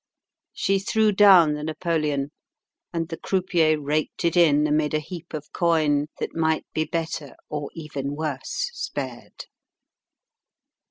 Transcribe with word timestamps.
She 0.53 0.79
threw 0.79 1.11
down 1.11 1.53
the 1.53 1.63
napoleon, 1.63 2.31
and 2.91 3.07
the 3.09 3.17
croupier 3.17 3.79
raked 3.79 4.25
it 4.25 4.35
in 4.35 4.65
amid 4.65 4.95
a 4.95 4.99
heap 4.99 5.31
of 5.31 5.53
coin 5.53 6.07
that 6.17 6.33
might 6.35 6.65
be 6.73 6.85
better 6.85 7.35
or 7.49 7.69
even 7.75 8.15
worse 8.15 8.71
spared. 8.73 9.45